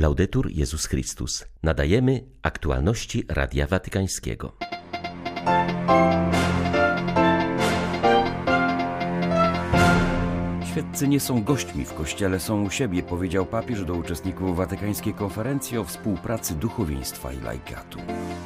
Laudetur 0.00 0.50
Jezus 0.50 0.86
Chrystus. 0.86 1.44
Nadajemy 1.62 2.24
aktualności 2.42 3.24
Radia 3.28 3.66
Watykańskiego. 3.66 4.56
Świeccy 10.70 11.08
nie 11.08 11.20
są 11.20 11.44
gośćmi 11.44 11.84
w 11.84 11.94
kościele, 11.94 12.40
są 12.40 12.62
u 12.62 12.70
siebie, 12.70 13.02
powiedział 13.02 13.46
papież 13.46 13.84
do 13.84 13.94
uczestników 13.94 14.56
watykańskiej 14.56 15.14
konferencji 15.14 15.78
o 15.78 15.84
współpracy 15.84 16.54
duchowieństwa 16.54 17.32
i 17.32 17.40
laikatu. 17.40 17.98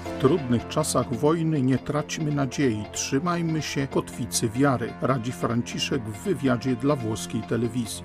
W 0.05 0.21
trudnych 0.21 0.68
czasach 0.68 1.14
wojny 1.14 1.62
nie 1.62 1.79
traćmy 1.79 2.32
nadziei, 2.32 2.84
trzymajmy 2.93 3.62
się 3.62 3.86
kotwicy 3.86 4.48
wiary, 4.48 4.93
radzi 5.00 5.32
Franciszek 5.32 6.02
w 6.02 6.25
wywiadzie 6.25 6.77
dla 6.77 6.96
włoskiej 6.96 7.43
telewizji. 7.43 8.05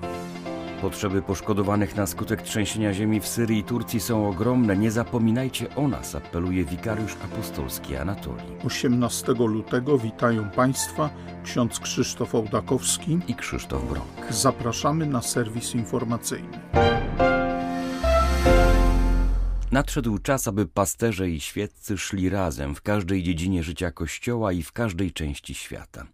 Potrzeby 0.80 1.22
poszkodowanych 1.22 1.96
na 1.96 2.06
skutek 2.06 2.42
trzęsienia 2.42 2.92
ziemi 2.92 3.20
w 3.20 3.26
Syrii 3.26 3.58
i 3.58 3.64
Turcji 3.64 4.00
są 4.00 4.28
ogromne. 4.28 4.76
Nie 4.76 4.90
zapominajcie 4.90 5.74
o 5.74 5.88
nas, 5.88 6.14
apeluje 6.14 6.64
wikariusz 6.64 7.16
apostolski 7.24 7.96
Anatolii. 7.96 8.56
18 8.64 9.32
lutego 9.32 9.98
witają 9.98 10.50
Państwa 10.50 11.10
ksiądz 11.44 11.80
Krzysztof 11.80 12.34
Ołdakowski 12.34 13.18
i 13.28 13.34
Krzysztof 13.34 13.84
Brąk. 13.84 14.32
Zapraszamy 14.32 15.06
na 15.06 15.22
serwis 15.22 15.74
informacyjny. 15.74 16.58
Nadszedł 19.80 20.18
czas, 20.18 20.48
aby 20.48 20.66
pasterze 20.66 21.30
i 21.30 21.40
świeccy 21.40 21.98
szli 21.98 22.28
razem 22.28 22.74
w 22.74 22.82
każdej 22.82 23.22
dziedzinie 23.22 23.62
życia 23.62 23.90
Kościoła 23.90 24.52
i 24.52 24.62
w 24.62 24.72
każdej 24.72 25.12
części 25.12 25.54
świata. 25.54 26.06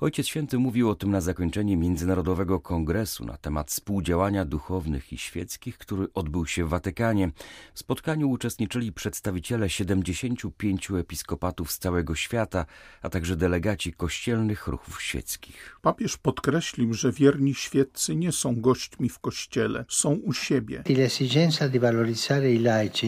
Ojciec 0.00 0.26
Święty 0.26 0.58
mówił 0.58 0.90
o 0.90 0.94
tym 0.94 1.10
na 1.10 1.20
zakończenie 1.20 1.76
Międzynarodowego 1.76 2.60
Kongresu 2.60 3.24
na 3.24 3.36
temat 3.36 3.70
współdziałania 3.70 4.44
duchownych 4.44 5.12
i 5.12 5.18
świeckich, 5.18 5.78
który 5.78 6.06
odbył 6.14 6.46
się 6.46 6.64
w 6.64 6.68
Watykanie. 6.68 7.30
W 7.74 7.78
spotkaniu 7.78 8.30
uczestniczyli 8.30 8.92
przedstawiciele 8.92 9.70
75 9.70 10.90
episkopatów 10.90 11.72
z 11.72 11.78
całego 11.78 12.14
świata, 12.14 12.66
a 13.02 13.10
także 13.10 13.36
delegaci 13.36 13.92
kościelnych 13.92 14.66
ruchów 14.66 15.02
świeckich. 15.02 15.78
Papież 15.82 16.16
podkreślił, 16.16 16.94
że 16.94 17.12
wierni 17.12 17.54
świeccy 17.54 18.16
nie 18.16 18.32
są 18.32 18.60
gośćmi 18.60 19.08
w 19.08 19.18
kościele, 19.18 19.84
są 19.88 20.10
u 20.10 20.32
siebie. 20.32 20.82
L'esigenza 20.82 21.68
di 21.68 21.78
valorizzare 21.78 22.52
i 22.52 22.58
laici 22.58 23.07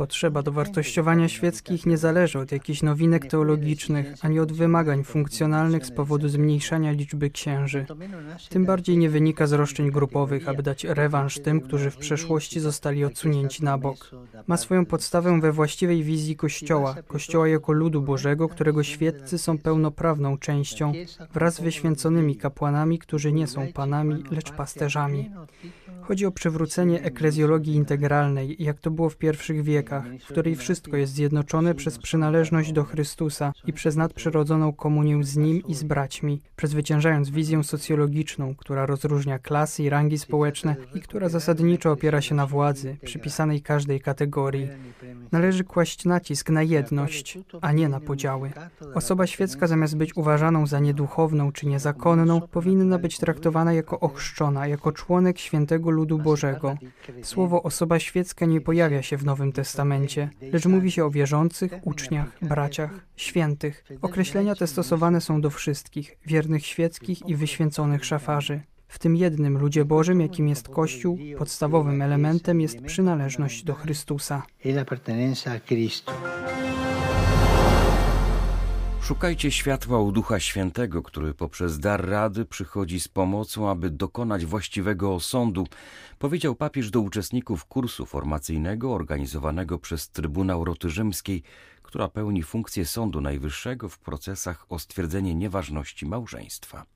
Potrzeba 0.00 0.42
dowartościowania 0.42 1.28
świeckich 1.28 1.86
nie 1.86 1.98
zależy 1.98 2.38
od 2.38 2.52
jakichś 2.52 2.82
nowinek 2.82 3.26
teologicznych, 3.26 4.14
ani 4.22 4.40
od 4.40 4.52
wymagań 4.52 5.04
funkcjonalnych 5.04 5.86
z 5.86 5.90
powodu 5.90 6.28
zmniejszania 6.28 6.92
liczby 6.92 7.30
księży. 7.30 7.86
Tym 8.48 8.64
bardziej 8.64 8.98
nie 8.98 9.10
wynika 9.10 9.46
z 9.46 9.52
roszczeń 9.52 9.90
grupowych, 9.90 10.48
aby 10.48 10.62
dać 10.62 10.84
rewanż 10.84 11.38
tym, 11.38 11.60
którzy 11.60 11.90
w 11.90 11.96
przeszłości 11.96 12.60
zostali 12.60 13.04
odsunięci 13.04 13.64
na 13.64 13.78
bok. 13.78 14.10
Ma 14.46 14.56
swoją 14.56 14.86
podstawę 14.86 15.40
we 15.40 15.52
właściwej 15.52 16.02
wizji 16.02 16.36
Kościoła, 16.36 16.94
Kościoła 17.06 17.48
jako 17.48 17.72
ludu 17.72 18.02
Bożego, 18.02 18.48
którego 18.48 18.82
świeccy 18.82 19.38
są 19.38 19.58
pełnoprawną 19.58 20.38
częścią, 20.38 20.92
wraz 21.32 21.54
z 21.54 21.60
wyświęconymi 21.60 22.36
kapłanami, 22.36 22.98
którzy 22.98 23.32
nie 23.32 23.46
są 23.46 23.72
panami, 23.72 24.24
lecz 24.30 24.52
pasterzami. 24.52 25.30
Chodzi 26.00 26.26
o 26.26 26.32
przywrócenie 26.32 27.02
eklezjologii 27.02 27.74
integralnej, 27.74 28.56
jak 28.58 28.78
to 28.78 28.90
było 28.90 29.10
w 29.10 29.16
pierwszych 29.16 29.62
wiekach, 29.62 29.89
w 30.20 30.24
której 30.24 30.56
wszystko 30.56 30.96
jest 30.96 31.12
zjednoczone 31.12 31.74
przez 31.74 31.98
przynależność 31.98 32.72
do 32.72 32.84
Chrystusa 32.84 33.52
i 33.66 33.72
przez 33.72 33.96
nadprzyrodzoną 33.96 34.72
komunię 34.72 35.24
z 35.24 35.36
Nim 35.36 35.62
i 35.68 35.74
z 35.74 35.82
braćmi, 35.82 36.40
przezwyciężając 36.56 37.30
wizję 37.30 37.64
socjologiczną, 37.64 38.54
która 38.54 38.86
rozróżnia 38.86 39.38
klasy 39.38 39.82
i 39.82 39.90
rangi 39.90 40.18
społeczne 40.18 40.76
i 40.94 41.00
która 41.00 41.28
zasadniczo 41.28 41.92
opiera 41.92 42.20
się 42.20 42.34
na 42.34 42.46
władzy, 42.46 42.96
przypisanej 43.04 43.62
każdej 43.62 44.00
kategorii. 44.00 44.68
Należy 45.32 45.64
kłaść 45.64 46.04
nacisk 46.04 46.50
na 46.50 46.62
jedność, 46.62 47.38
a 47.60 47.72
nie 47.72 47.88
na 47.88 48.00
podziały. 48.00 48.50
Osoba 48.94 49.26
świecka 49.26 49.66
zamiast 49.66 49.96
być 49.96 50.16
uważaną 50.16 50.66
za 50.66 50.80
nieduchowną 50.80 51.52
czy 51.52 51.66
niezakonną, 51.66 52.40
powinna 52.40 52.98
być 52.98 53.18
traktowana 53.18 53.72
jako 53.72 54.00
ochrzczona, 54.00 54.66
jako 54.66 54.92
członek 54.92 55.38
świętego 55.38 55.90
ludu 55.90 56.18
Bożego. 56.18 56.76
Słowo 57.22 57.62
osoba 57.62 57.98
świecka 57.98 58.46
nie 58.46 58.60
pojawia 58.60 59.02
się 59.02 59.16
w 59.16 59.24
Nowym 59.24 59.52
Testamencie, 59.52 59.79
lecz 60.52 60.66
mówi 60.66 60.90
się 60.90 61.04
o 61.04 61.10
wierzących, 61.10 61.72
uczniach, 61.82 62.38
braciach, 62.42 62.90
świętych. 63.16 63.84
Określenia 64.02 64.54
te 64.54 64.66
stosowane 64.66 65.20
są 65.20 65.40
do 65.40 65.50
wszystkich, 65.50 66.16
wiernych 66.26 66.66
świeckich 66.66 67.28
i 67.28 67.36
wyświęconych 67.36 68.04
szafarzy. 68.04 68.60
W 68.88 68.98
tym 68.98 69.16
jednym 69.16 69.58
ludzie 69.58 69.84
Bożym, 69.84 70.20
jakim 70.20 70.48
jest 70.48 70.68
Kościół, 70.68 71.18
podstawowym 71.38 72.02
elementem 72.02 72.60
jest 72.60 72.82
przynależność 72.82 73.64
do 73.64 73.74
Chrystusa. 73.74 74.42
Szukajcie 79.10 79.50
światła 79.50 80.00
u 80.00 80.12
Ducha 80.12 80.40
Świętego, 80.40 81.02
który 81.02 81.34
poprzez 81.34 81.78
dar 81.78 82.08
rady 82.08 82.44
przychodzi 82.44 83.00
z 83.00 83.08
pomocą, 83.08 83.70
aby 83.70 83.90
dokonać 83.90 84.46
właściwego 84.46 85.14
osądu, 85.14 85.66
powiedział 86.18 86.54
papież 86.54 86.90
do 86.90 87.00
uczestników 87.00 87.64
kursu 87.64 88.06
formacyjnego 88.06 88.94
organizowanego 88.94 89.78
przez 89.78 90.10
Trybunał 90.10 90.64
Roty 90.64 90.90
Rzymskiej, 90.90 91.42
która 91.82 92.08
pełni 92.08 92.42
funkcję 92.42 92.86
Sądu 92.86 93.20
Najwyższego 93.20 93.88
w 93.88 93.98
procesach 93.98 94.66
o 94.68 94.78
stwierdzenie 94.78 95.34
nieważności 95.34 96.06
małżeństwa. 96.06 96.86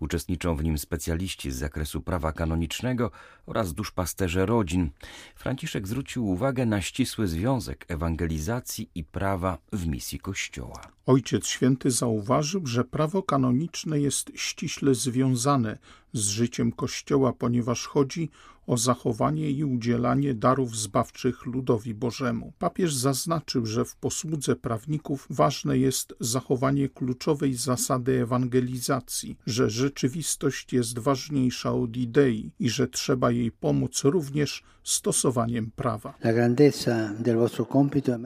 Uczestniczą 0.00 0.56
w 0.56 0.64
nim 0.64 0.78
specjaliści 0.78 1.50
z 1.50 1.56
zakresu 1.56 2.00
prawa 2.00 2.32
kanonicznego 2.32 3.10
oraz 3.46 3.74
duszpasterze 3.74 4.46
rodzin. 4.46 4.90
Franciszek 5.34 5.88
zwrócił 5.88 6.28
uwagę 6.28 6.66
na 6.66 6.80
ścisły 6.80 7.26
związek 7.26 7.84
ewangelizacji 7.88 8.90
i 8.94 9.04
prawa 9.04 9.58
w 9.72 9.86
misji 9.86 10.18
Kościoła. 10.18 10.80
Ojciec 11.06 11.46
Święty 11.46 11.90
zauważył, 11.90 12.66
że 12.66 12.84
prawo 12.84 13.22
kanoniczne 13.22 14.00
jest 14.00 14.32
ściśle 14.34 14.94
związane 14.94 15.78
z 16.12 16.26
życiem 16.26 16.72
Kościoła, 16.72 17.32
ponieważ 17.32 17.86
chodzi 17.86 18.30
o 18.66 18.76
zachowanie 18.76 19.50
i 19.50 19.64
udzielanie 19.64 20.34
darów 20.34 20.76
zbawczych 20.76 21.46
ludowi 21.46 21.94
Bożemu. 21.94 22.52
Papież 22.58 22.94
zaznaczył, 22.94 23.66
że 23.66 23.84
w 23.84 23.96
posłudze 23.96 24.56
prawników 24.56 25.26
ważne 25.30 25.78
jest 25.78 26.14
zachowanie 26.20 26.88
kluczowej 26.88 27.54
zasady 27.54 28.22
ewangelizacji, 28.22 29.36
że 29.52 29.70
rzeczywistość 29.70 30.72
jest 30.72 30.98
ważniejsza 30.98 31.72
od 31.72 31.96
idei 31.96 32.52
i 32.58 32.70
że 32.70 32.88
trzeba 32.88 33.30
jej 33.30 33.50
pomóc 33.50 34.04
również 34.04 34.62
stosowaniem 34.84 35.70
prawa. 35.76 36.14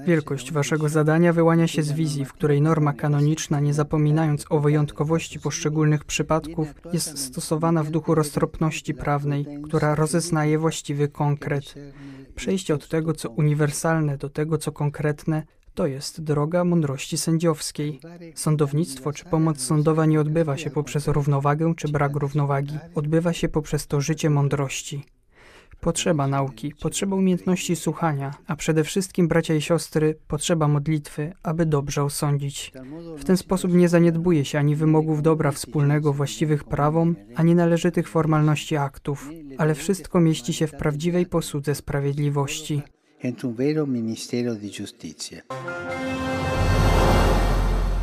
Wielkość 0.06 0.52
waszego 0.52 0.88
zadania 0.88 1.32
wyłania 1.32 1.66
się 1.66 1.82
z 1.82 1.92
wizji, 1.92 2.24
w 2.24 2.32
której 2.32 2.62
norma 2.62 2.92
kanoniczna, 2.92 3.60
nie 3.60 3.74
zapominając 3.74 4.44
o 4.50 4.60
wyjątkowości 4.60 5.40
poszczególnych 5.40 6.04
przypadków, 6.04 6.68
jest 6.92 7.18
stosowana 7.18 7.82
w 7.82 7.90
duchu 7.90 8.14
roztropności 8.14 8.94
prawnej, 8.94 9.46
która 9.64 9.94
rozeznaje 9.94 10.58
właściwy 10.58 11.08
konkret. 11.08 11.74
Przejście 12.34 12.74
od 12.74 12.88
tego, 12.88 13.12
co 13.12 13.30
uniwersalne, 13.30 14.18
do 14.18 14.28
tego, 14.28 14.58
co 14.58 14.72
konkretne, 14.72 15.42
to 15.76 15.86
jest 15.86 16.22
droga 16.22 16.64
mądrości 16.64 17.18
sędziowskiej. 17.18 18.00
Sądownictwo 18.34 19.12
czy 19.12 19.24
pomoc 19.24 19.60
sądowa 19.60 20.06
nie 20.06 20.20
odbywa 20.20 20.56
się 20.56 20.70
poprzez 20.70 21.08
równowagę 21.08 21.74
czy 21.76 21.88
brak 21.88 22.16
równowagi, 22.16 22.78
odbywa 22.94 23.32
się 23.32 23.48
poprzez 23.48 23.86
to 23.86 24.00
życie 24.00 24.30
mądrości. 24.30 25.04
Potrzeba 25.80 26.26
nauki, 26.26 26.72
potrzeba 26.82 27.16
umiejętności 27.16 27.76
słuchania, 27.76 28.34
a 28.46 28.56
przede 28.56 28.84
wszystkim, 28.84 29.28
bracia 29.28 29.54
i 29.54 29.60
siostry, 29.60 30.18
potrzeba 30.28 30.68
modlitwy, 30.68 31.32
aby 31.42 31.66
dobrze 31.66 32.02
osądzić. 32.02 32.72
W 33.18 33.24
ten 33.24 33.36
sposób 33.36 33.74
nie 33.74 33.88
zaniedbuje 33.88 34.44
się 34.44 34.58
ani 34.58 34.76
wymogów 34.76 35.22
dobra 35.22 35.52
wspólnego 35.52 36.12
właściwych 36.12 36.64
prawom, 36.64 37.16
ani 37.34 37.54
należytych 37.54 38.08
formalności 38.08 38.76
aktów, 38.76 39.30
ale 39.58 39.74
wszystko 39.74 40.20
mieści 40.20 40.52
się 40.52 40.66
w 40.66 40.72
prawdziwej 40.72 41.26
posłudze 41.26 41.74
sprawiedliwości. 41.74 42.82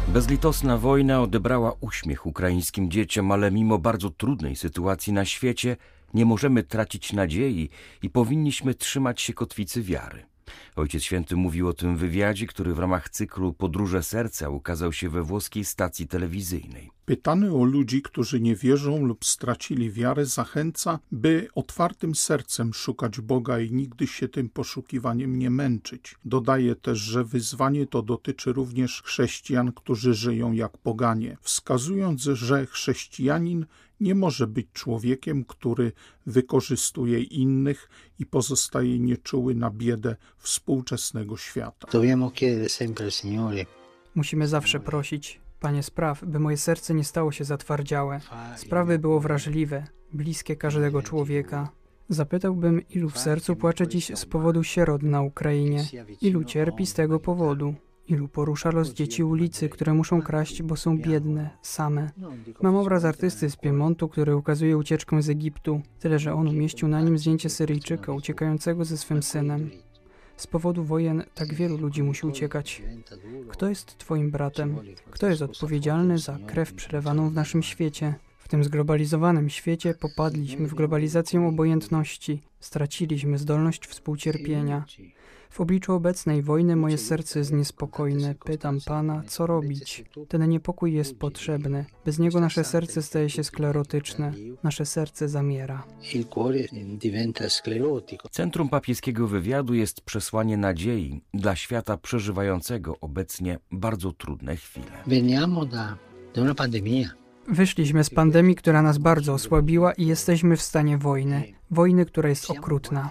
Bezlitosna 0.08 0.78
wojna 0.78 1.22
odebrała 1.22 1.74
uśmiech 1.82 2.26
ukraińskim 2.26 2.92
dzieciom, 2.92 3.32
ale 3.32 3.52
mimo 3.52 3.78
bardzo 3.78 4.10
trudnej 4.10 4.56
sytuacji 4.56 5.14
na 5.14 5.26
świecie 5.26 5.78
nie 6.14 6.26
możemy 6.26 6.64
tracić 6.64 7.14
nadziei 7.14 7.70
i 8.02 8.10
powinniśmy 8.10 8.76
trzymać 8.76 9.22
się 9.22 9.34
kotwicy 9.34 9.82
wiary. 9.82 10.26
Ojciec 10.76 11.04
Święty 11.04 11.36
mówił 11.36 11.68
o 11.68 11.74
tym 11.74 11.98
wywiadzie, 11.98 12.48
który 12.48 12.74
w 12.74 12.80
ramach 12.80 13.10
cyklu 13.10 13.54
Podróże 13.54 14.04
Serca 14.04 14.50
ukazał 14.50 14.94
się 14.94 15.10
we 15.10 15.24
włoskiej 15.24 15.66
stacji 15.66 16.08
telewizyjnej. 16.08 16.92
Pytany 17.06 17.54
o 17.54 17.64
ludzi, 17.64 18.02
którzy 18.02 18.40
nie 18.40 18.56
wierzą 18.56 19.06
lub 19.06 19.26
stracili 19.26 19.92
wiarę, 19.92 20.26
zachęca, 20.26 21.00
by 21.12 21.48
otwartym 21.56 22.16
sercem 22.16 22.74
szukać 22.74 23.22
Boga 23.22 23.60
i 23.60 23.72
nigdy 23.72 24.08
się 24.08 24.28
tym 24.28 24.50
poszukiwaniem 24.50 25.40
nie 25.40 25.50
męczyć. 25.50 26.16
Dodaje 26.26 26.76
też, 26.76 27.00
że 27.00 27.24
wyzwanie 27.24 27.88
to 27.88 28.02
dotyczy 28.02 28.54
również 28.54 29.02
chrześcijan, 29.06 29.72
którzy 29.72 30.14
żyją 30.14 30.52
jak 30.52 30.78
poganie, 30.78 31.38
wskazując, 31.42 32.22
że 32.22 32.66
chrześcijanin 32.66 33.66
nie 34.00 34.16
może 34.16 34.48
być 34.48 34.68
człowiekiem, 34.74 35.46
który 35.46 35.92
wykorzystuje 36.26 37.24
innych 37.24 37.90
i 38.20 38.26
pozostaje 38.26 39.00
nieczuły 39.00 39.56
na 39.56 39.70
biedę 39.70 40.16
współczesnego 40.38 41.38
świata. 41.38 41.88
Musimy 44.16 44.48
zawsze 44.48 44.80
prosić, 44.80 45.43
Panie, 45.64 45.84
spraw, 45.84 46.26
by 46.26 46.40
moje 46.40 46.58
serce 46.58 46.94
nie 46.94 47.04
stało 47.04 47.32
się 47.32 47.44
zatwardziałe. 47.44 48.20
Sprawy 48.56 49.00
było 49.00 49.20
wrażliwe, 49.20 49.84
bliskie 50.14 50.56
każdego 50.56 51.02
człowieka. 51.02 51.70
Zapytałbym, 52.10 52.82
ilu 52.90 53.10
w 53.10 53.18
sercu 53.18 53.56
płacze 53.56 53.88
dziś 53.88 54.12
z 54.16 54.26
powodu 54.26 54.64
sierot 54.64 55.04
na 55.04 55.22
Ukrainie, 55.22 55.86
ilu 56.22 56.44
cierpi 56.44 56.86
z 56.86 56.94
tego 56.94 57.20
powodu, 57.20 57.76
ilu 58.08 58.28
porusza 58.28 58.72
los 58.72 58.90
dzieci 58.90 59.24
ulicy, 59.24 59.70
które 59.70 59.94
muszą 59.94 60.22
kraść, 60.22 60.64
bo 60.64 60.76
są 60.76 60.98
biedne, 60.98 61.50
same. 61.62 62.10
Mam 62.62 62.76
obraz 62.76 63.06
artysty 63.06 63.50
z 63.50 63.56
Piemontu, 63.56 64.10
który 64.10 64.36
ukazuje 64.36 64.78
ucieczkę 64.78 65.22
z 65.22 65.30
Egiptu, 65.30 65.82
tyle 66.00 66.20
że 66.20 66.34
on 66.34 66.48
umieścił 66.48 66.88
na 66.88 67.02
nim 67.02 67.18
zdjęcie 67.18 67.50
Syryjczyka 67.50 68.12
uciekającego 68.14 68.86
ze 68.86 68.98
swym 68.98 69.24
synem. 69.24 69.70
Z 70.44 70.48
powodu 70.48 70.84
wojen 70.84 71.24
tak 71.36 71.54
wielu 71.54 71.78
ludzi 71.78 72.04
musi 72.04 72.28
uciekać. 72.28 72.82
Kto 73.50 73.70
jest 73.70 73.98
Twoim 73.98 74.32
bratem? 74.32 74.80
Kto 75.12 75.28
jest 75.28 75.42
odpowiedzialny 75.42 76.18
za 76.18 76.38
krew 76.48 76.74
przelewaną 76.74 77.30
w 77.30 77.34
naszym 77.34 77.64
świecie? 77.64 78.16
W 78.54 78.56
tym 78.56 78.64
zglobalizowanym 78.64 79.50
świecie 79.50 79.94
popadliśmy 79.94 80.68
w 80.68 80.74
globalizację 80.74 81.48
obojętności, 81.48 82.42
straciliśmy 82.60 83.38
zdolność 83.38 83.88
współcierpienia. 83.88 84.86
W 85.50 85.62
obliczu 85.62 85.94
obecnej 85.94 86.42
wojny 86.42 86.76
moje 86.76 86.98
serce 86.98 87.40
jest 87.40 87.54
niespokojne. 87.54 88.36
Pytam 88.46 88.80
Pana, 88.86 89.24
co 89.28 89.48
robić? 89.48 90.06
Ten 90.28 90.50
niepokój 90.50 90.94
jest 90.94 91.20
potrzebny. 91.20 91.86
Bez 92.06 92.20
niego 92.20 92.40
nasze 92.40 92.64
serce 92.64 93.02
staje 93.02 93.30
się 93.30 93.44
sklerotyczne. 93.44 94.34
Nasze 94.64 94.86
serce 94.86 95.30
zamiera. 95.30 95.84
Centrum 98.32 98.70
papieskiego 98.70 99.28
wywiadu 99.28 99.74
jest 99.74 100.02
przesłanie 100.02 100.58
nadziei 100.58 101.22
dla 101.34 101.56
świata 101.56 101.98
przeżywającego 101.98 103.00
obecnie 103.02 103.60
bardzo 103.72 104.12
trudne 104.12 104.56
chwile. 104.56 104.92
Wyszliśmy 107.48 108.04
z 108.04 108.10
pandemii, 108.10 108.56
która 108.56 108.82
nas 108.82 108.98
bardzo 108.98 109.34
osłabiła 109.34 109.94
i 109.94 110.06
jesteśmy 110.06 110.58
w 110.58 110.62
stanie 110.62 110.98
wojny. 110.98 111.44
Wojny, 111.72 112.06
która 112.06 112.30
jest 112.30 112.52
okrutna. 112.52 113.10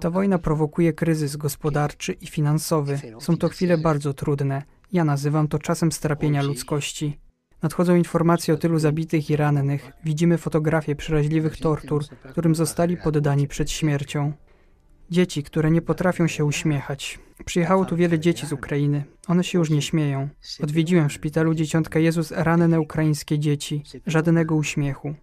Ta 0.00 0.10
wojna 0.10 0.38
prowokuje 0.38 0.92
kryzys 0.92 1.36
gospodarczy 1.36 2.12
i 2.12 2.26
finansowy. 2.26 3.00
Są 3.18 3.36
to 3.36 3.48
chwile 3.48 3.78
bardzo 3.78 4.14
trudne. 4.14 4.62
Ja 4.92 5.04
nazywam 5.04 5.48
to 5.48 5.58
czasem 5.58 5.92
strapienia 5.92 6.42
ludzkości. 6.42 7.18
Nadchodzą 7.62 7.94
informacje 7.94 8.54
o 8.54 8.56
tylu 8.56 8.78
zabitych 8.78 9.30
i 9.30 9.36
rannych. 9.36 9.92
Widzimy 10.04 10.38
fotografie 10.38 10.96
przeraźliwych 10.96 11.56
tortur, 11.56 12.04
którym 12.30 12.54
zostali 12.54 12.96
poddani 12.96 13.48
przed 13.48 13.70
śmiercią. 13.70 14.32
Dzieci, 15.10 15.42
które 15.42 15.70
nie 15.70 15.82
potrafią 15.82 16.26
się 16.26 16.44
uśmiechać. 16.44 17.18
Przyjechało 17.44 17.84
tu 17.84 17.96
wiele 17.96 18.18
dzieci 18.18 18.46
z 18.46 18.52
Ukrainy. 18.52 19.04
One 19.28 19.44
się 19.44 19.58
już 19.58 19.70
nie 19.70 19.82
śmieją. 19.82 20.28
Odwiedziłem 20.62 21.08
w 21.08 21.12
szpitalu 21.12 21.54
dzieciątka 21.54 21.98
Jezus 21.98 22.30
ranne 22.30 22.80
ukraińskie 22.80 23.38
dzieci. 23.38 23.82
Żadnego 24.06 24.54
uśmiechu. 24.54 25.14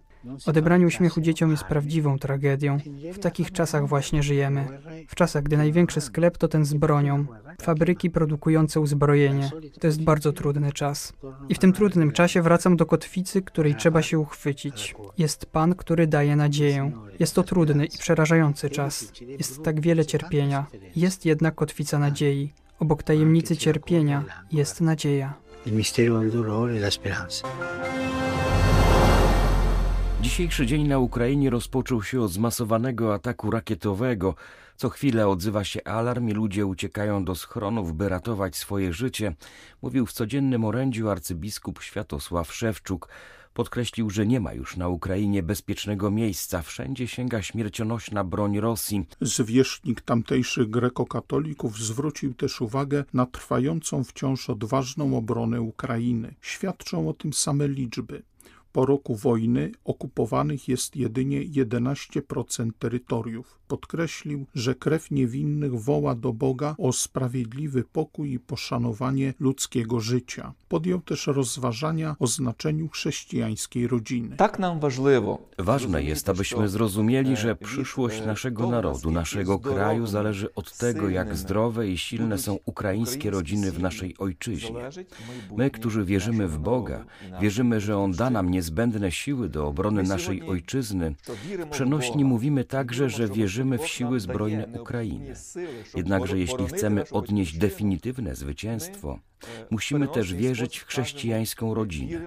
Odebranie 0.46 0.86
uśmiechu 0.86 1.20
dzieciom 1.20 1.50
jest 1.50 1.64
prawdziwą 1.64 2.18
tragedią. 2.18 2.78
W 3.12 3.18
takich 3.18 3.52
czasach 3.52 3.88
właśnie 3.88 4.22
żyjemy. 4.22 4.68
W 5.08 5.14
czasach, 5.14 5.42
gdy 5.42 5.56
największy 5.56 6.00
sklep 6.00 6.38
to 6.38 6.48
ten 6.48 6.64
z 6.64 6.74
bronią. 6.74 7.26
Fabryki 7.62 8.10
produkujące 8.10 8.80
uzbrojenie. 8.80 9.50
To 9.80 9.86
jest 9.86 10.02
bardzo 10.02 10.32
trudny 10.32 10.72
czas. 10.72 11.12
I 11.48 11.54
w 11.54 11.58
tym 11.58 11.72
trudnym 11.72 12.12
czasie 12.12 12.42
wracam 12.42 12.76
do 12.76 12.86
kotwicy, 12.86 13.42
której 13.42 13.74
trzeba 13.74 14.02
się 14.02 14.18
uchwycić. 14.18 14.94
Jest 15.18 15.46
Pan, 15.46 15.74
który 15.74 16.06
daje 16.06 16.36
nadzieję. 16.36 16.92
Jest 17.18 17.34
to 17.34 17.42
trudny 17.42 17.86
i 17.86 17.98
przerażający 17.98 18.70
czas. 18.70 19.12
Jest 19.38 19.62
tak 19.62 19.80
wiele 19.80 20.06
cierpienia. 20.06 20.66
Jest 20.96 21.26
jednak 21.26 21.54
kotwica 21.54 21.98
nadziei. 21.98 22.52
Obok 22.78 23.02
tajemnicy 23.02 23.56
cierpienia 23.56 24.24
jest 24.52 24.80
nadzieja. 24.80 25.34
Il 25.66 25.72
mistero 25.72 26.20
del 26.20 26.30
dolore 26.30 26.74
e 26.74 26.78
la 26.78 26.90
speranza. 26.90 27.48
Dzisiejszy 30.24 30.66
dzień 30.66 30.88
na 30.88 30.98
Ukrainie 30.98 31.50
rozpoczął 31.50 32.02
się 32.02 32.20
od 32.20 32.32
zmasowanego 32.32 33.14
ataku 33.14 33.50
rakietowego. 33.50 34.34
Co 34.76 34.88
chwilę 34.88 35.28
odzywa 35.28 35.64
się 35.64 35.84
alarm 35.84 36.28
i 36.28 36.32
ludzie 36.32 36.66
uciekają 36.66 37.24
do 37.24 37.34
schronów, 37.34 37.94
by 37.94 38.08
ratować 38.08 38.56
swoje 38.56 38.92
życie, 38.92 39.34
mówił 39.82 40.06
w 40.06 40.12
codziennym 40.12 40.64
orędziu 40.64 41.10
arcybiskup 41.10 41.82
Światosław 41.82 42.54
Szewczuk. 42.54 43.08
Podkreślił, 43.54 44.10
że 44.10 44.26
nie 44.26 44.40
ma 44.40 44.52
już 44.52 44.76
na 44.76 44.88
Ukrainie 44.88 45.42
bezpiecznego 45.42 46.10
miejsca. 46.10 46.62
Wszędzie 46.62 47.08
sięga 47.08 47.42
śmiercionośna 47.42 48.24
broń 48.24 48.60
Rosji. 48.60 49.06
Zwierzchnik 49.20 50.00
tamtejszych 50.00 50.70
grekokatolików 50.70 51.78
zwrócił 51.78 52.34
też 52.34 52.60
uwagę 52.60 53.04
na 53.14 53.26
trwającą 53.26 54.04
wciąż 54.04 54.50
odważną 54.50 55.16
obronę 55.16 55.60
Ukrainy. 55.60 56.34
Świadczą 56.40 57.08
o 57.08 57.12
tym 57.12 57.32
same 57.32 57.68
liczby. 57.68 58.22
Po 58.74 58.86
roku 58.86 59.16
wojny 59.16 59.72
okupowanych 59.84 60.68
jest 60.68 60.96
jedynie 60.96 61.40
11% 61.48 62.70
terytoriów. 62.78 63.58
Podkreślił, 63.68 64.46
że 64.54 64.74
krew 64.74 65.10
niewinnych 65.10 65.80
woła 65.80 66.14
do 66.14 66.32
Boga 66.32 66.74
o 66.78 66.92
sprawiedliwy 66.92 67.84
pokój 67.84 68.32
i 68.32 68.38
poszanowanie 68.38 69.34
ludzkiego 69.40 70.00
życia. 70.00 70.52
Podjął 70.68 71.00
też 71.00 71.26
rozważania 71.26 72.16
o 72.18 72.26
znaczeniu 72.26 72.88
chrześcijańskiej 72.88 73.88
rodziny. 73.88 74.36
Tak 74.36 74.58
nam 74.58 74.80
Ważne 75.58 76.02
jest, 76.02 76.28
abyśmy 76.28 76.68
zrozumieli, 76.68 77.36
że 77.36 77.56
przyszłość 77.56 78.26
naszego 78.26 78.70
narodu, 78.70 79.10
naszego 79.10 79.58
kraju 79.58 80.06
zależy 80.06 80.54
od 80.54 80.76
tego, 80.76 81.08
jak 81.08 81.36
zdrowe 81.36 81.88
i 81.88 81.98
silne 81.98 82.38
są 82.38 82.58
ukraińskie 82.64 83.30
rodziny 83.30 83.72
w 83.72 83.80
naszej 83.80 84.18
ojczyźnie. 84.18 84.90
My, 85.56 85.70
którzy 85.70 86.04
wierzymy 86.04 86.48
w 86.48 86.58
Boga, 86.58 87.04
wierzymy, 87.40 87.80
że 87.80 87.98
On 87.98 88.12
da 88.12 88.30
nam 88.30 88.50
niezbędne 88.64 89.12
siły 89.12 89.48
do 89.48 89.66
obrony 89.66 90.02
naszej 90.02 90.42
ojczyzny. 90.42 91.14
W 91.58 91.68
przenośni 91.70 92.24
mówimy 92.24 92.64
także, 92.64 93.10
że 93.10 93.28
wierzymy 93.28 93.78
w 93.78 93.88
siły 93.88 94.20
zbrojne 94.20 94.66
Ukrainy. 94.80 95.34
Jednakże 95.94 96.38
jeśli 96.38 96.66
chcemy 96.66 97.04
odnieść 97.10 97.58
definitywne 97.58 98.34
zwycięstwo, 98.34 99.18
musimy 99.70 100.08
też 100.08 100.34
wierzyć 100.34 100.78
w 100.78 100.86
chrześcijańską 100.86 101.74
rodzinę. 101.74 102.20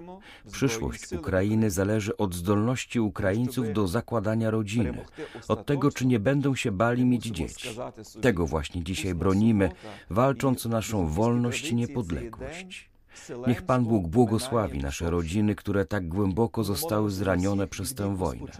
Przyszłość 0.52 1.14
Ukrainy 1.14 1.72
zależy 1.72 2.18
od 2.18 2.36
zdolności 2.36 3.00
Ukraińców 3.00 3.74
do 3.74 3.88
zakładania 3.88 4.52
rodziny, 4.52 5.06
od 5.48 5.66
tego, 5.66 5.92
czy 5.92 6.06
nie 6.06 6.20
będą 6.20 6.56
się 6.56 6.72
bali 6.72 7.06
mieć 7.06 7.24
dzieci. 7.24 7.70
Tego 8.22 8.48
właśnie 8.48 8.84
dzisiaj 8.84 9.16
bronimy, 9.16 9.72
walcząc 10.10 10.66
o 10.66 10.70
naszą 10.70 11.08
wolność 11.08 11.72
i 11.72 11.76
niepodległość. 11.76 12.97
Niech 13.48 13.62
Pan 13.62 13.86
Bóg 13.86 14.08
błogosławi 14.08 14.80
nasze 14.80 15.10
rodziny, 15.10 15.56
które 15.56 15.86
tak 15.86 16.08
głęboko 16.08 16.64
zostały 16.64 17.12
zranione 17.12 17.68
przez 17.68 17.94
tę 17.94 18.16
wojnę. 18.16 18.52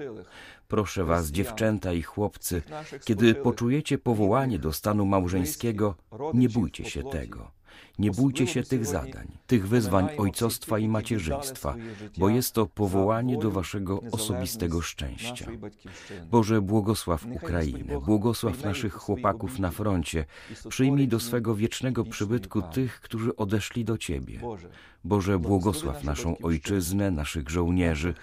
Proszę 0.68 1.04
Was, 1.04 1.28
dziewczęta 1.28 1.94
i 1.94 2.02
chłopcy, 2.02 2.62
kiedy 3.06 3.36
poczujecie 3.36 3.98
powołanie 3.98 4.60
do 4.60 4.74
stanu 4.74 5.06
małżeńskiego, 5.06 5.96
nie 6.34 6.50
bójcie 6.50 6.86
się 6.86 7.04
tego. 7.04 7.57
Nie 8.00 8.12
bójcie 8.12 8.48
się 8.48 8.64
tych 8.64 8.86
zadań, 8.86 9.28
tych 9.48 9.68
wyzwań 9.68 10.08
ojcostwa 10.18 10.80
i 10.80 10.88
macierzyństwa, 10.88 11.76
bo 12.18 12.30
jest 12.30 12.54
to 12.54 12.66
powołanie 12.66 13.38
do 13.38 13.52
waszego 13.52 14.02
osobistego 14.12 14.82
szczęścia. 14.82 15.48
Boże, 16.32 16.62
błogosław 16.62 17.26
Ukrainę, 17.26 18.02
błogosław 18.06 18.64
naszych 18.64 18.94
chłopaków 18.94 19.60
na 19.60 19.72
froncie, 19.72 20.26
przyjmij 20.70 21.08
do 21.08 21.20
swego 21.20 21.56
wiecznego 21.56 22.04
przybytku 22.04 22.62
tych, 22.62 23.02
którzy 23.02 23.36
odeszli 23.36 23.86
do 23.86 23.98
Ciebie. 23.98 24.40
Boże, 25.04 25.40
błogosław 25.40 26.04
naszą 26.04 26.38
ojczyznę, 26.38 27.12
naszych 27.12 27.50
żołnierzy, 27.50 28.14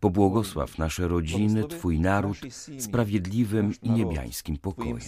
pobłogosław 0.00 0.78
nasze 0.78 1.08
rodziny, 1.08 1.64
Twój 1.64 2.00
naród 2.00 2.38
sprawiedliwym 2.78 3.72
i 3.82 3.90
niebiańskim 3.90 4.56
pokojem. 4.56 4.98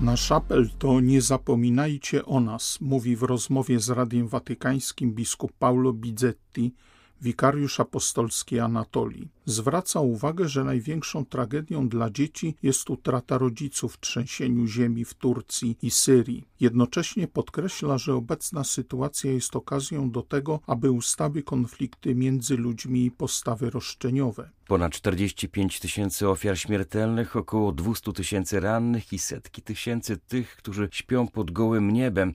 Sprawiedliwym, 0.00 0.06
niebesnym 0.06 0.06
myrem. 0.06 0.06
Nasz 0.06 0.32
apel 0.32 0.68
to 0.78 1.00
nie 1.00 1.22
zapominajcie 1.22 2.24
o 2.24 2.40
nas, 2.40 2.78
mówi 2.80 3.16
w 3.16 3.22
rozmowie 3.22 3.80
z 3.80 3.90
Radiem 3.90 4.28
Watykańskim 4.28 5.12
biskup 5.12 5.52
Paulo 5.58 5.92
Bizzetti, 5.92 6.74
wikariusz 7.20 7.80
apostolski 7.80 8.58
Anatolii. 8.58 9.28
Zwraca 9.44 10.00
uwagę, 10.00 10.48
że 10.48 10.64
największą 10.64 11.24
tragedią 11.24 11.88
dla 11.88 12.10
dzieci 12.10 12.54
jest 12.62 12.90
utrata 12.90 13.38
rodziców 13.38 13.94
w 13.94 14.00
trzęsieniu 14.00 14.66
ziemi 14.66 15.04
w 15.04 15.14
Turcji 15.14 15.76
i 15.82 15.90
Syrii. 15.90 16.44
Jednocześnie 16.60 17.28
podkreśla, 17.28 17.98
że 17.98 18.14
obecna 18.14 18.64
sytuacja 18.64 19.32
jest 19.32 19.56
okazją 19.56 20.10
do 20.10 20.22
tego, 20.22 20.60
aby 20.66 20.90
ustały 20.90 21.42
konflikty 21.42 22.14
między 22.14 22.56
ludźmi 22.56 23.04
i 23.04 23.10
postawy 23.10 23.70
roszczeniowe. 23.70 24.50
Ponad 24.66 24.92
45 24.92 25.80
tysięcy 25.80 26.28
ofiar 26.28 26.58
śmiertelnych, 26.58 27.36
około 27.36 27.72
200 27.72 28.12
tysięcy 28.12 28.60
rannych 28.60 29.12
i 29.12 29.18
setki 29.18 29.62
tysięcy 29.62 30.16
tych, 30.16 30.56
którzy 30.56 30.88
śpią 30.92 31.28
pod 31.28 31.50
gołym 31.50 31.90
niebem, 31.90 32.34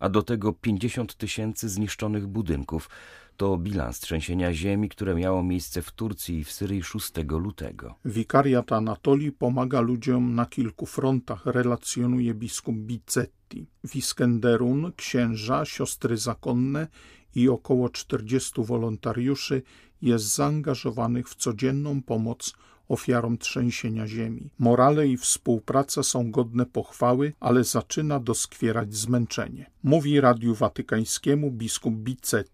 a 0.00 0.08
do 0.08 0.22
tego 0.22 0.52
50 0.52 1.14
tysięcy 1.16 1.68
zniszczonych 1.68 2.26
budynków. 2.26 2.88
To 3.36 3.56
bilans 3.56 4.00
trzęsienia 4.00 4.52
ziemi, 4.52 4.88
które 4.88 5.14
miało 5.14 5.42
miejsce 5.42 5.82
w 5.82 5.92
Turcji 5.92 6.38
i 6.38 6.44
w 6.44 6.52
Syrii 6.52 6.82
6 6.82 7.12
lutego. 7.28 7.94
Wikariat 8.04 8.72
Anatolii 8.72 9.32
pomaga 9.32 9.80
ludziom 9.80 10.34
na 10.34 10.46
kilku 10.46 10.86
frontach, 10.86 11.46
relacjonuje 11.46 12.34
biskup 12.34 12.76
Bicetti. 12.76 13.66
W 13.86 13.96
Iskenderun 13.96 14.92
księża, 14.96 15.64
siostry 15.64 16.16
zakonne 16.16 16.88
i 17.34 17.48
około 17.48 17.88
40 17.88 18.52
wolontariuszy 18.64 19.62
jest 20.02 20.34
zaangażowanych 20.34 21.28
w 21.28 21.34
codzienną 21.34 22.02
pomoc 22.02 22.54
ofiarom 22.88 23.38
trzęsienia 23.38 24.06
ziemi. 24.06 24.50
Morale 24.58 25.08
i 25.08 25.16
współpraca 25.16 26.02
są 26.02 26.30
godne 26.30 26.66
pochwały, 26.66 27.32
ale 27.40 27.64
zaczyna 27.64 28.20
doskwierać 28.20 28.94
zmęczenie. 28.94 29.70
Mówi 29.82 30.20
Radiu 30.20 30.54
Watykańskiemu 30.54 31.50
biskup 31.50 31.94
Bicetti. 31.94 32.53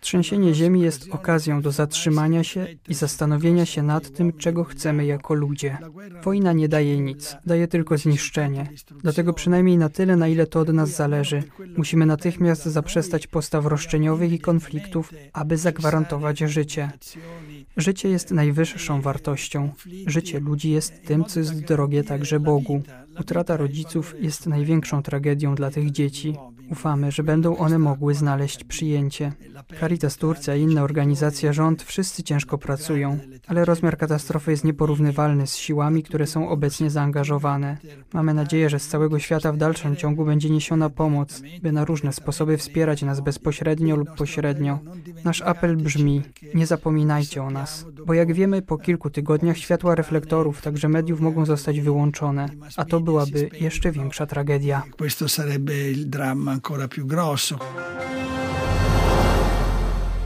Trzęsienie 0.00 0.54
ziemi 0.54 0.80
jest 0.80 1.08
okazją 1.10 1.62
do 1.62 1.72
zatrzymania 1.72 2.44
się 2.44 2.66
i 2.88 2.94
zastanowienia 2.94 3.66
się 3.66 3.82
nad 3.82 4.10
tym, 4.12 4.32
czego 4.32 4.64
chcemy 4.64 5.06
jako 5.06 5.34
ludzie. 5.34 5.78
Wojna 6.24 6.52
nie 6.52 6.68
daje 6.68 7.00
nic, 7.00 7.36
daje 7.46 7.68
tylko 7.68 7.98
zniszczenie. 7.98 8.70
Dlatego 9.02 9.32
przynajmniej 9.32 9.78
na 9.78 9.88
tyle, 9.88 10.16
na 10.16 10.28
ile 10.28 10.46
to 10.46 10.60
od 10.60 10.68
nas 10.68 10.90
zależy, 10.90 11.42
musimy 11.76 12.06
natychmiast 12.06 12.64
zaprzestać 12.64 13.26
postaw 13.26 13.66
roszczeniowych 13.66 14.32
i 14.32 14.38
konfliktów, 14.38 15.12
aby 15.32 15.56
zagwarantować 15.56 16.38
życie. 16.38 16.90
Życie 17.76 18.08
jest 18.08 18.30
najwyższą 18.30 19.00
wartością. 19.00 19.70
Życie 20.06 20.40
ludzi 20.40 20.70
jest 20.70 21.06
tym, 21.06 21.24
co 21.24 21.40
jest 21.40 21.64
drogie 21.64 22.04
także 22.04 22.40
Bogu. 22.40 22.82
Utrata 23.20 23.56
rodziców 23.56 24.14
jest 24.20 24.46
największą 24.46 25.02
tragedią 25.02 25.54
dla 25.54 25.70
tych 25.70 25.90
dzieci. 25.90 26.36
Ufamy, 26.70 27.12
że 27.12 27.22
będą 27.22 27.56
one 27.56 27.78
mogły 27.78 28.14
znaleźć 28.14 28.64
przyjęcie. 28.64 29.32
Caritas 29.80 30.16
Turcja 30.16 30.56
i 30.56 30.62
inne 30.62 30.82
organizacje 30.82 31.52
rząd 31.52 31.82
wszyscy 31.82 32.22
ciężko 32.22 32.58
pracują, 32.58 33.18
ale 33.46 33.64
rozmiar 33.64 33.98
katastrofy 33.98 34.50
jest 34.50 34.64
nieporównywalny 34.64 35.46
z 35.46 35.56
siłami, 35.56 36.02
które 36.02 36.26
są 36.26 36.48
obecnie 36.48 36.90
zaangażowane. 36.90 37.76
Mamy 38.12 38.34
nadzieję, 38.34 38.70
że 38.70 38.78
z 38.78 38.88
całego 38.88 39.18
świata 39.18 39.52
w 39.52 39.56
dalszym 39.56 39.96
ciągu 39.96 40.24
będzie 40.24 40.50
niesiona 40.50 40.90
pomoc, 40.90 41.42
by 41.62 41.72
na 41.72 41.84
różne 41.84 42.12
sposoby 42.12 42.56
wspierać 42.56 43.02
nas 43.02 43.20
bezpośrednio 43.20 43.96
lub 43.96 44.14
pośrednio. 44.16 44.78
Nasz 45.24 45.42
apel 45.42 45.76
brzmi: 45.76 46.22
nie 46.54 46.66
zapominajcie 46.66 47.42
o 47.42 47.50
nas, 47.50 47.86
bo 48.06 48.14
jak 48.14 48.32
wiemy, 48.32 48.62
po 48.62 48.78
kilku 48.78 49.10
tygodniach 49.10 49.58
światła 49.58 49.94
reflektorów, 49.94 50.62
także 50.62 50.88
mediów 50.88 51.20
mogą 51.20 51.46
zostać 51.46 51.80
wyłączone, 51.80 52.48
a 52.76 52.84
to 52.84 53.00
byłaby 53.00 53.50
jeszcze 53.60 53.92
większa 53.92 54.26
tragedia. 54.26 54.82
Questo 54.98 55.28
sarebbe 55.28 55.90
il 55.90 56.10
dramma 56.10 56.59
ancora 56.60 56.88
più 56.88 57.06
grosso. 57.06 57.58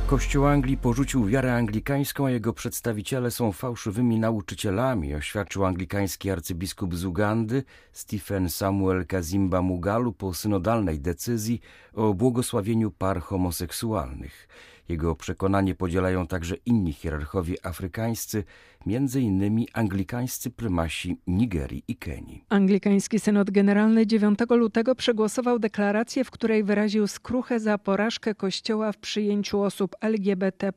Kościół 0.07 0.47
Anglii 0.47 0.76
porzucił 0.76 1.26
wiarę 1.26 1.55
anglikańską, 1.55 2.26
a 2.26 2.31
jego 2.31 2.53
przedstawiciele 2.53 3.31
są 3.31 3.53
fałszywymi 3.53 4.19
nauczycielami, 4.19 5.14
oświadczył 5.14 5.64
anglikański 5.64 6.31
arcybiskup 6.31 6.95
z 6.95 7.05
Ugandy 7.05 7.64
Stephen 7.93 8.50
Samuel 8.50 9.07
Kazimba 9.07 9.62
Mugalu 9.62 10.12
po 10.12 10.35
synodalnej 10.35 11.00
decyzji 11.00 11.61
o 11.93 12.14
błogosławieniu 12.14 12.91
par 12.91 13.21
homoseksualnych. 13.21 14.49
Jego 14.88 15.14
przekonanie 15.14 15.75
podzielają 15.75 16.26
także 16.26 16.57
inni 16.67 16.93
hierarchowie 16.93 17.67
afrykańscy, 17.67 18.45
między 18.87 19.21
innymi 19.21 19.69
anglikańscy 19.73 20.50
prymasi 20.50 21.21
Nigerii 21.26 21.83
i 21.88 21.97
Kenii. 21.97 22.45
Anglikański 22.49 23.21
Synod 23.21 23.50
Generalny 23.50 24.07
9 24.07 24.38
lutego 24.50 24.95
przegłosował 24.95 25.59
deklarację, 25.59 26.25
w 26.25 26.31
której 26.31 26.64
wyraził 26.64 27.07
skruchę 27.07 27.61
za 27.61 27.79
porażkę 27.79 28.35
Kościoła 28.35 28.93
w 28.93 28.97
przyjęciu 28.97 29.61
osób 29.61 29.97
LGBT. 30.00 30.73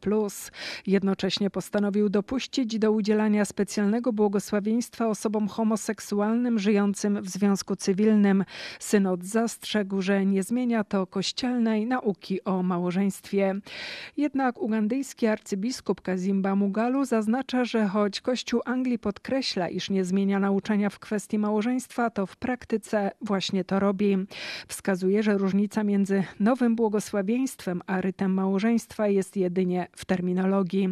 Jednocześnie 0.88 1.50
postanowił 1.50 2.10
dopuścić 2.10 2.80
do 2.80 2.92
udzielania 2.92 3.46
specjalnego 3.46 4.14
błogosławieństwa 4.14 5.08
osobom 5.08 5.48
homoseksualnym 5.48 6.60
żyjącym 6.60 7.22
w 7.22 7.30
związku 7.30 7.76
cywilnym. 7.76 8.44
Synod 8.80 9.24
zastrzegł, 9.24 10.02
że 10.02 10.26
nie 10.26 10.44
zmienia 10.44 10.84
to 10.84 11.08
kościelnej 11.08 11.86
nauki 11.86 12.44
o 12.44 12.64
małżeństwie. 12.64 13.56
Jednak 14.18 14.62
ugandyjski 14.62 15.28
arcybiskup 15.28 16.02
Kazimba 16.02 16.56
Mugalu 16.56 17.06
zaznacza, 17.06 17.66
że 17.66 17.88
choć 17.98 18.22
Kościół 18.22 18.62
Anglii 18.66 19.00
podkreśla, 19.00 19.70
iż 19.70 19.90
nie 19.90 20.06
zmienia 20.06 20.40
nauczania 20.40 20.90
w 20.90 21.00
kwestii 21.00 21.40
małżeństwa, 21.40 22.10
to 22.10 22.26
w 22.26 22.36
praktyce 22.36 23.12
właśnie 23.22 23.64
to 23.64 23.80
robi. 23.80 24.18
Wskazuje, 24.68 25.24
że 25.24 25.38
różnica 25.38 25.84
między 25.84 26.24
nowym 26.40 26.76
błogosławieństwem 26.76 27.82
a 27.88 28.02
rytem 28.02 28.34
małżeństwa 28.34 29.08
jest 29.08 29.38
jedynie 29.38 29.88
w 29.96 30.06
terminologii. 30.06 30.90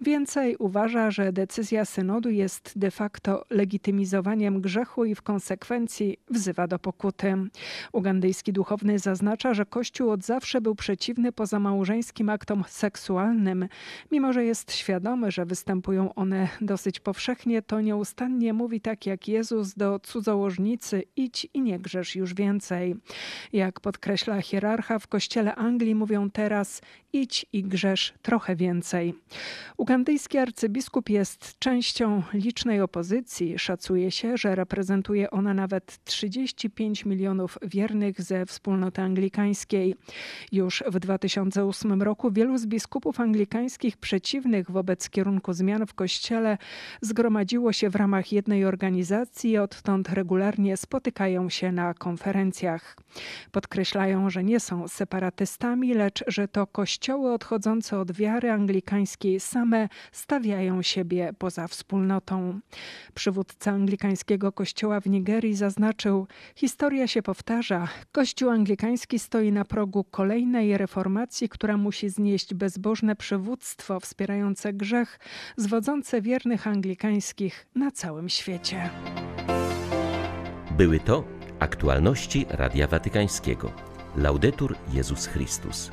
Więcej 0.00 0.56
uważa, 0.56 1.10
że 1.10 1.32
decyzja 1.32 1.84
synodu 1.84 2.30
jest 2.30 2.72
de 2.76 2.90
facto 2.90 3.44
legitymizowaniem 3.50 4.60
grzechu 4.60 5.04
i 5.04 5.14
w 5.14 5.22
konsekwencji 5.22 6.16
wzywa 6.30 6.66
do 6.66 6.78
pokuty. 6.78 7.34
Ugandyjski 7.92 8.52
duchowny 8.52 8.98
zaznacza, 8.98 9.54
że 9.54 9.66
Kościół 9.66 10.10
od 10.10 10.24
zawsze 10.24 10.60
był 10.60 10.74
przeciwny 10.74 11.32
pozamałżeńskim 11.32 12.28
aktom 12.28 12.64
seksualnym, 12.68 13.68
mimo 14.12 14.32
że 14.32 14.44
jest 14.44 14.72
świadomy, 14.72 15.30
że 15.30 15.46
występują 15.46 16.14
one 16.14 16.43
dosyć 16.60 17.00
powszechnie, 17.00 17.62
to 17.62 17.80
nieustannie 17.80 18.52
mówi 18.52 18.80
tak 18.80 19.06
jak 19.06 19.28
Jezus 19.28 19.74
do 19.74 20.00
cudzołożnicy: 20.00 21.02
idź 21.16 21.46
i 21.54 21.60
nie 21.60 21.78
grzesz 21.78 22.16
już 22.16 22.34
więcej. 22.34 22.96
Jak 23.52 23.80
podkreśla 23.80 24.42
hierarcha, 24.42 24.98
w 24.98 25.06
kościele 25.06 25.54
Anglii 25.54 25.94
mówią 25.94 26.30
teraz: 26.30 26.80
idź 27.12 27.46
i 27.52 27.62
grzesz 27.62 28.14
trochę 28.22 28.56
więcej. 28.56 29.14
Ugandyjski 29.76 30.38
arcybiskup 30.38 31.08
jest 31.10 31.58
częścią 31.58 32.22
licznej 32.32 32.80
opozycji. 32.80 33.58
Szacuje 33.58 34.10
się, 34.10 34.36
że 34.36 34.54
reprezentuje 34.54 35.30
ona 35.30 35.54
nawet 35.54 36.04
35 36.04 37.04
milionów 37.04 37.58
wiernych 37.62 38.22
ze 38.22 38.46
wspólnoty 38.46 39.02
anglikańskiej. 39.02 39.94
Już 40.52 40.84
w 40.86 40.98
2008 40.98 42.02
roku 42.02 42.30
wielu 42.30 42.58
z 42.58 42.66
biskupów 42.66 43.20
anglikańskich 43.20 43.96
przeciwnych 43.96 44.70
wobec 44.70 45.10
kierunku 45.10 45.52
zmian 45.52 45.86
w 45.86 45.94
kościele 45.94 46.33
zgromadziło 47.00 47.72
się 47.72 47.90
w 47.90 47.96
ramach 47.96 48.32
jednej 48.32 48.64
organizacji 48.64 49.50
i 49.50 49.58
odtąd 49.58 50.08
regularnie 50.08 50.76
spotykają 50.76 51.50
się 51.50 51.72
na 51.72 51.94
konferencjach. 51.94 52.96
Podkreślają, 53.52 54.30
że 54.30 54.44
nie 54.44 54.60
są 54.60 54.88
separatystami, 54.88 55.94
lecz 55.94 56.24
że 56.26 56.48
to 56.48 56.66
kościoły 56.66 57.32
odchodzące 57.32 57.98
od 57.98 58.12
wiary 58.12 58.50
anglikańskiej 58.50 59.40
same 59.40 59.88
stawiają 60.12 60.82
siebie 60.82 61.32
poza 61.38 61.68
wspólnotą. 61.68 62.60
Przywódca 63.14 63.70
anglikańskiego 63.70 64.52
kościoła 64.52 65.00
w 65.00 65.06
Nigerii 65.06 65.54
zaznaczył: 65.54 66.26
Historia 66.54 67.06
się 67.06 67.22
powtarza. 67.22 67.88
Kościół 68.12 68.50
anglikański 68.50 69.18
stoi 69.18 69.52
na 69.52 69.64
progu 69.64 70.04
kolejnej 70.04 70.78
reformacji, 70.78 71.48
która 71.48 71.76
musi 71.76 72.08
znieść 72.08 72.54
bezbożne 72.54 73.16
przywództwo 73.16 74.00
wspierające 74.00 74.72
grzech, 74.72 75.18
zwodzące 75.56 76.20
wiernych 76.24 76.66
anglikańskich 76.66 77.66
na 77.74 77.90
całym 77.90 78.28
świecie. 78.28 78.90
Były 80.70 81.00
to 81.00 81.24
aktualności 81.58 82.46
Radia 82.48 82.86
Watykańskiego. 82.86 83.72
Laudetur 84.16 84.76
Jezus 84.92 85.26
Chrystus. 85.26 85.90